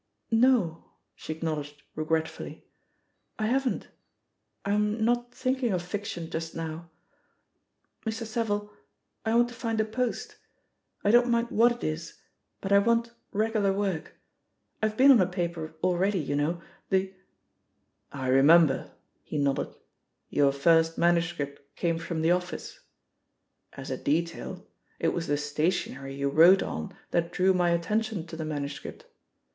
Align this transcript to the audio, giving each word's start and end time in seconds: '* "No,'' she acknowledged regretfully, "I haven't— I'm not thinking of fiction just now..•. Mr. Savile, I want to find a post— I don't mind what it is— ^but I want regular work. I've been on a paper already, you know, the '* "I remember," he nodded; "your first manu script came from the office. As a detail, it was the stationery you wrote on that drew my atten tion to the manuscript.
'* 0.25 0.31
"No,'' 0.47 0.83
she 1.13 1.31
acknowledged 1.31 1.83
regretfully, 1.93 2.65
"I 3.37 3.45
haven't— 3.45 3.89
I'm 4.65 5.05
not 5.05 5.31
thinking 5.31 5.71
of 5.73 5.83
fiction 5.83 6.31
just 6.31 6.55
now..•. 6.55 6.89
Mr. 8.11 8.25
Savile, 8.25 8.71
I 9.25 9.35
want 9.35 9.49
to 9.49 9.53
find 9.53 9.79
a 9.79 9.85
post— 9.85 10.37
I 11.05 11.11
don't 11.11 11.29
mind 11.29 11.51
what 11.51 11.71
it 11.71 11.83
is— 11.83 12.19
^but 12.63 12.71
I 12.71 12.79
want 12.79 13.11
regular 13.31 13.71
work. 13.71 14.15
I've 14.81 14.97
been 14.97 15.11
on 15.11 15.21
a 15.21 15.27
paper 15.27 15.75
already, 15.83 16.17
you 16.17 16.35
know, 16.35 16.63
the 16.89 17.13
'* 17.63 18.11
"I 18.11 18.27
remember," 18.29 18.93
he 19.21 19.37
nodded; 19.37 19.75
"your 20.31 20.51
first 20.51 20.97
manu 20.97 21.21
script 21.21 21.75
came 21.75 21.99
from 21.99 22.23
the 22.23 22.31
office. 22.31 22.79
As 23.73 23.91
a 23.91 23.97
detail, 23.97 24.65
it 24.97 25.09
was 25.09 25.27
the 25.27 25.37
stationery 25.37 26.15
you 26.15 26.29
wrote 26.29 26.63
on 26.63 26.91
that 27.11 27.31
drew 27.31 27.53
my 27.53 27.69
atten 27.69 28.01
tion 28.01 28.25
to 28.25 28.35
the 28.35 28.45
manuscript. 28.45 29.05